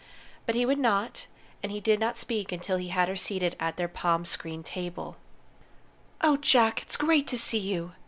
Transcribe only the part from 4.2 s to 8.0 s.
screened table. "Oh, Jack, it's great to see you!"